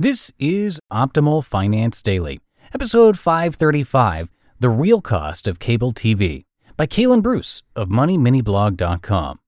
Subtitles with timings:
[0.00, 2.40] This is Optimal Finance Daily,
[2.72, 9.40] episode 535 The Real Cost of Cable TV by Kalen Bruce of MoneyMiniBlog.com.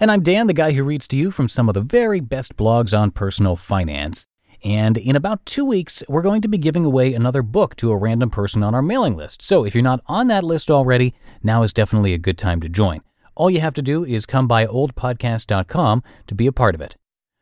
[0.00, 2.56] And I'm Dan, the guy who reads to you from some of the very best
[2.56, 4.26] blogs on personal finance.
[4.64, 7.96] And in about two weeks, we're going to be giving away another book to a
[7.96, 9.40] random person on our mailing list.
[9.40, 11.14] So if you're not on that list already,
[11.44, 13.02] now is definitely a good time to join.
[13.36, 16.96] All you have to do is come by oldpodcast.com to be a part of it.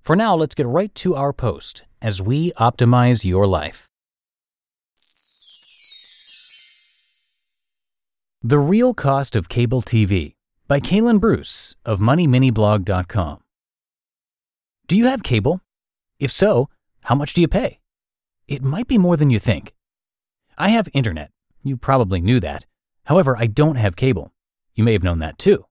[0.00, 3.88] For now, let's get right to our post as we optimize your life.
[8.44, 10.36] The Real Cost of Cable TV
[10.68, 13.40] by Kalen Bruce of MoneyMiniBlog.com.
[14.86, 15.62] Do you have cable?
[16.20, 16.68] If so,
[17.00, 17.80] how much do you pay?
[18.46, 19.74] It might be more than you think.
[20.56, 21.32] I have internet.
[21.64, 22.66] You probably knew that.
[23.06, 24.32] However, I don't have cable.
[24.76, 25.66] You may have known that too.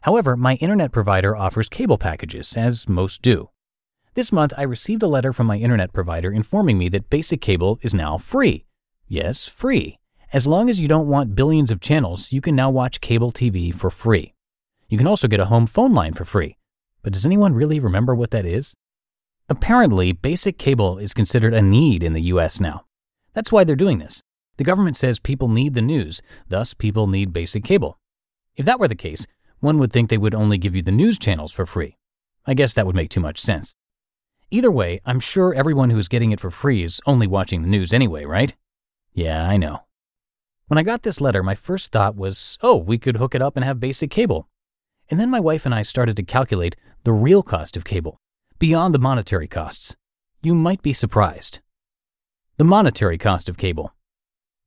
[0.00, 3.50] However, my internet provider offers cable packages, as most do.
[4.16, 7.78] This month, I received a letter from my internet provider informing me that basic cable
[7.82, 8.64] is now free.
[9.06, 9.98] Yes, free.
[10.32, 13.74] As long as you don't want billions of channels, you can now watch cable TV
[13.74, 14.32] for free.
[14.88, 16.56] You can also get a home phone line for free.
[17.02, 18.74] But does anyone really remember what that is?
[19.50, 22.86] Apparently, basic cable is considered a need in the US now.
[23.34, 24.22] That's why they're doing this.
[24.56, 27.98] The government says people need the news, thus, people need basic cable.
[28.56, 29.26] If that were the case,
[29.60, 31.98] one would think they would only give you the news channels for free.
[32.46, 33.76] I guess that would make too much sense.
[34.50, 37.68] Either way, I'm sure everyone who is getting it for free is only watching the
[37.68, 38.54] news anyway, right?
[39.12, 39.80] Yeah, I know.
[40.68, 43.56] When I got this letter, my first thought was, oh, we could hook it up
[43.56, 44.48] and have basic cable.
[45.10, 48.20] And then my wife and I started to calculate the real cost of cable,
[48.58, 49.96] beyond the monetary costs.
[50.42, 51.60] You might be surprised.
[52.56, 53.94] The monetary cost of cable.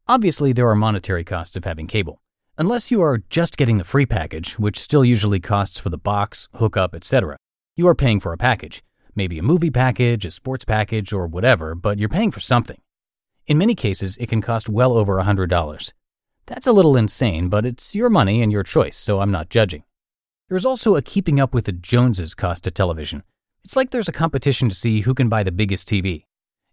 [0.08, 2.22] Obviously, there are monetary costs of having cable.
[2.58, 6.50] Unless you are just getting the free package, which still usually costs for the box,
[6.56, 7.38] hookup, etc.,
[7.78, 8.84] you are paying for a package,
[9.20, 12.80] maybe a movie package, a sports package, or whatever, but you're paying for something.
[13.48, 15.94] In many cases, it can cost well over $100.
[16.46, 19.84] That's a little insane, but it's your money and your choice, so I'm not judging.
[20.48, 23.24] There is also a keeping up with the Joneses cost to television.
[23.66, 26.24] It's like there's a competition to see who can buy the biggest TV.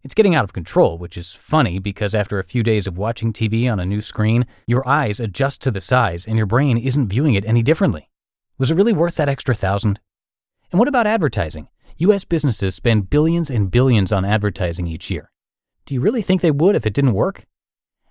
[0.05, 3.33] It's getting out of control, which is funny because after a few days of watching
[3.33, 7.09] TV on a new screen, your eyes adjust to the size and your brain isn't
[7.09, 8.09] viewing it any differently.
[8.57, 9.99] Was it really worth that extra thousand?
[10.71, 11.67] And what about advertising?
[11.99, 12.25] U.S.
[12.25, 15.31] businesses spend billions and billions on advertising each year.
[15.87, 17.47] Do you really think they would if it didn't work?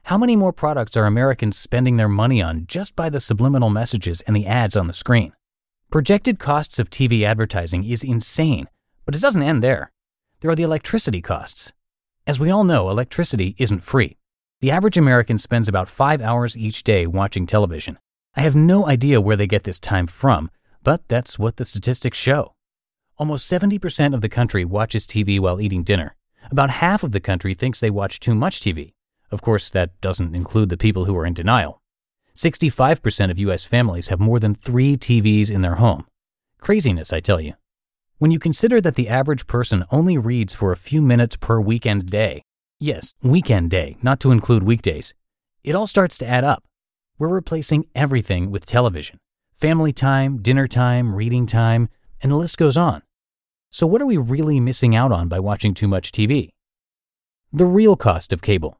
[0.05, 4.21] How many more products are Americans spending their money on just by the subliminal messages
[4.21, 5.33] and the ads on the screen?
[5.91, 8.67] Projected costs of TV advertising is insane,
[9.05, 9.91] but it doesn't end there.
[10.39, 11.71] There are the electricity costs.
[12.25, 14.17] As we all know, electricity isn't free.
[14.61, 17.99] The average American spends about five hours each day watching television.
[18.35, 20.49] I have no idea where they get this time from,
[20.81, 22.54] but that's what the statistics show.
[23.17, 26.15] Almost 70% of the country watches TV while eating dinner.
[26.51, 28.91] About half of the country thinks they watch too much TV.
[29.31, 31.81] Of course, that doesn't include the people who are in denial.
[32.35, 36.05] 65% of US families have more than three TVs in their home.
[36.59, 37.53] Craziness, I tell you.
[38.17, 42.09] When you consider that the average person only reads for a few minutes per weekend
[42.09, 42.41] day,
[42.81, 45.13] yes, weekend day, not to include weekdays,
[45.63, 46.65] it all starts to add up.
[47.17, 49.19] We're replacing everything with television
[49.53, 51.87] family time, dinner time, reading time,
[52.21, 53.01] and the list goes on.
[53.77, 56.51] So, what are we really missing out on by watching too much TV?
[57.51, 58.79] The real cost of cable.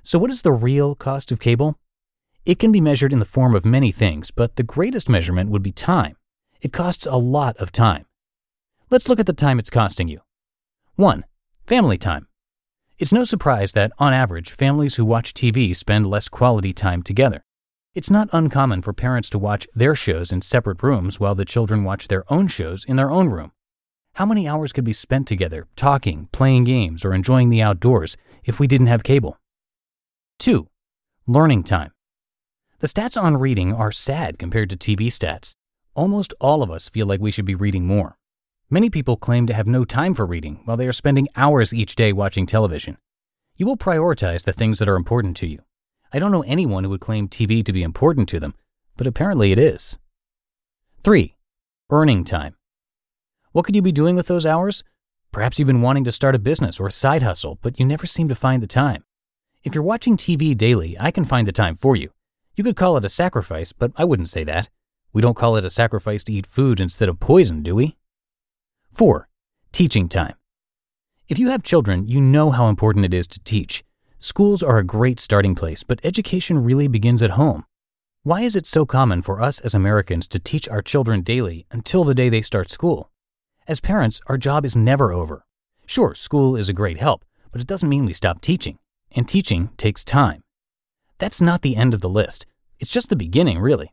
[0.00, 1.80] So, what is the real cost of cable?
[2.44, 5.64] It can be measured in the form of many things, but the greatest measurement would
[5.64, 6.14] be time.
[6.60, 8.06] It costs a lot of time.
[8.90, 10.20] Let's look at the time it's costing you.
[10.94, 11.24] 1.
[11.66, 12.28] Family time.
[13.00, 17.42] It's no surprise that, on average, families who watch TV spend less quality time together.
[17.92, 21.82] It's not uncommon for parents to watch their shows in separate rooms while the children
[21.82, 23.50] watch their own shows in their own room.
[24.16, 28.16] How many hours could be spent together, talking, playing games, or enjoying the outdoors
[28.46, 29.36] if we didn't have cable?
[30.38, 30.66] 2.
[31.26, 31.92] Learning time.
[32.78, 35.56] The stats on reading are sad compared to TV stats.
[35.94, 38.16] Almost all of us feel like we should be reading more.
[38.70, 41.94] Many people claim to have no time for reading while they are spending hours each
[41.94, 42.96] day watching television.
[43.56, 45.58] You will prioritize the things that are important to you.
[46.10, 48.54] I don't know anyone who would claim TV to be important to them,
[48.96, 49.98] but apparently it is.
[51.02, 51.36] 3.
[51.90, 52.55] Earning time.
[53.56, 54.84] What could you be doing with those hours?
[55.32, 58.04] Perhaps you've been wanting to start a business or a side hustle, but you never
[58.04, 59.02] seem to find the time.
[59.64, 62.10] If you're watching TV daily, I can find the time for you.
[62.54, 64.68] You could call it a sacrifice, but I wouldn't say that.
[65.14, 67.96] We don't call it a sacrifice to eat food instead of poison, do we?
[68.92, 69.26] 4.
[69.72, 70.34] Teaching time.
[71.30, 73.82] If you have children, you know how important it is to teach.
[74.18, 77.64] Schools are a great starting place, but education really begins at home.
[78.22, 82.04] Why is it so common for us as Americans to teach our children daily until
[82.04, 83.10] the day they start school?
[83.68, 85.44] As parents, our job is never over.
[85.86, 88.78] Sure, school is a great help, but it doesn't mean we stop teaching,
[89.10, 90.44] and teaching takes time.
[91.18, 92.46] That's not the end of the list.
[92.78, 93.92] It's just the beginning, really.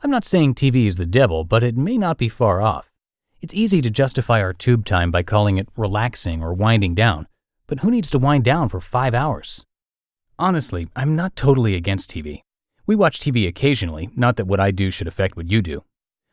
[0.00, 2.92] I'm not saying TV is the devil, but it may not be far off.
[3.40, 7.26] It's easy to justify our tube time by calling it relaxing or winding down,
[7.66, 9.64] but who needs to wind down for five hours?
[10.38, 12.42] Honestly, I'm not totally against TV.
[12.86, 15.82] We watch TV occasionally, not that what I do should affect what you do.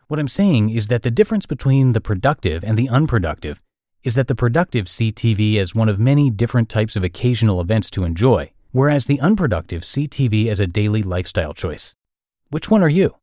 [0.07, 3.62] What I'm saying is that the difference between the productive and the unproductive
[4.06, 7.89] is that the productive see TV as one of many different types of occasional events
[7.89, 11.94] to enjoy, whereas the unproductive see TV as a daily lifestyle choice.
[12.50, 13.15] Which one are you?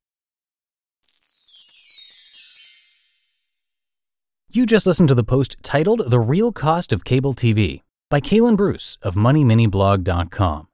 [4.50, 8.58] You just listened to the post titled The Real Cost of Cable TV by Kalen
[8.58, 10.69] Bruce of MoneyMiniBlog.com.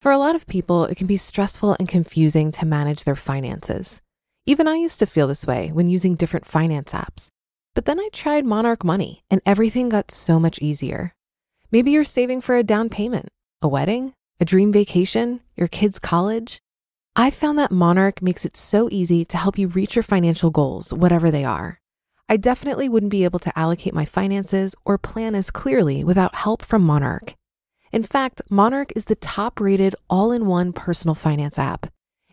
[0.00, 4.02] For a lot of people, it can be stressful and confusing to manage their finances.
[4.48, 7.30] Even I used to feel this way when using different finance apps.
[7.74, 11.12] But then I tried Monarch Money and everything got so much easier.
[11.72, 13.28] Maybe you're saving for a down payment,
[13.60, 16.60] a wedding, a dream vacation, your kids' college.
[17.16, 20.94] I found that Monarch makes it so easy to help you reach your financial goals,
[20.94, 21.80] whatever they are.
[22.28, 26.64] I definitely wouldn't be able to allocate my finances or plan as clearly without help
[26.64, 27.34] from Monarch.
[27.90, 31.86] In fact, Monarch is the top rated all in one personal finance app.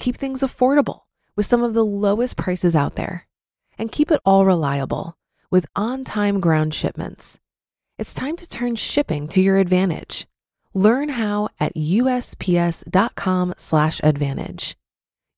[0.00, 1.02] Keep things affordable
[1.36, 3.28] with some of the lowest prices out there.
[3.78, 5.18] And keep it all reliable
[5.50, 7.38] with on time ground shipments.
[7.98, 10.26] It's time to turn shipping to your advantage.
[10.72, 14.76] Learn how at USPS.com/advantage.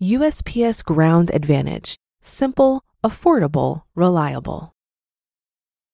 [0.01, 1.99] USPS Ground Advantage.
[2.21, 4.77] Simple, affordable, reliable.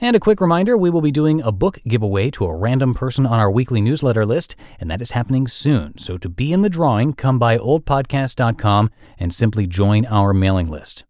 [0.00, 3.26] And a quick reminder we will be doing a book giveaway to a random person
[3.26, 5.98] on our weekly newsletter list, and that is happening soon.
[5.98, 11.04] So to be in the drawing, come by oldpodcast.com and simply join our mailing list.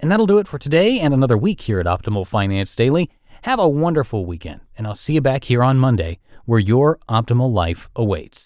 [0.00, 3.10] And that'll do it for today and another week here at Optimal Finance Daily.
[3.42, 7.52] Have a wonderful weekend, and I'll see you back here on Monday where your optimal
[7.52, 8.44] life awaits.